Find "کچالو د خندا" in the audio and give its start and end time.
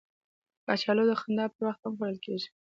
0.65-1.45